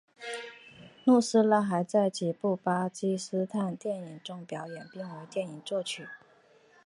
[1.03, 6.07] 努斯拉还在几部巴基斯坦电影中表演并为电影作曲。